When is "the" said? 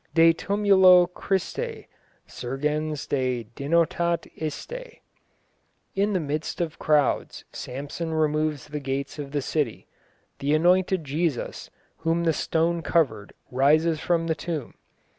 6.13-6.19, 8.67-8.79, 9.31-9.43, 10.39-10.55, 12.23-12.33, 14.25-14.33